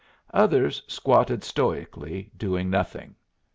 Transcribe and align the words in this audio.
Others 0.33 0.81
squatted 0.87 1.43
stoically, 1.43 2.31
doing 2.35 2.71
nothing. 2.71 3.13